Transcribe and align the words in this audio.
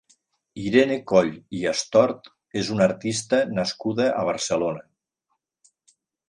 Irene 0.61 0.95
Coll 1.11 1.29
i 1.57 1.59
Astort 1.71 2.29
és 2.61 2.71
una 2.77 2.87
artista 2.87 3.43
nascuda 3.59 4.09
a 4.23 4.25
Barcelona. 4.31 4.83